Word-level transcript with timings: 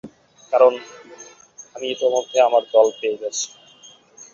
কারণ, 0.53 0.73
আমি 1.75 1.85
ইতোমধ্যে 1.89 2.37
আমার 2.41 2.63
দল 2.73 2.87
পেয় 2.99 3.17
গেছি। 3.21 3.47